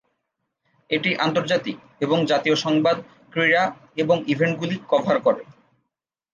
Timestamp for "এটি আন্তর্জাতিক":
0.89-1.75